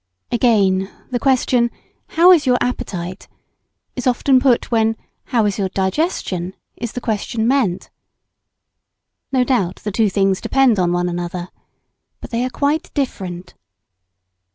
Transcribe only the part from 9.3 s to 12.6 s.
No doubt the two things depend on one another. But they are